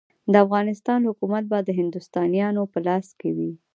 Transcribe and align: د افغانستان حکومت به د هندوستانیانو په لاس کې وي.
د 0.31 0.33
افغانستان 0.45 0.99
حکومت 1.09 1.43
به 1.51 1.57
د 1.63 1.69
هندوستانیانو 1.79 2.61
په 2.73 2.79
لاس 2.87 3.07
کې 3.19 3.29
وي. 3.37 3.51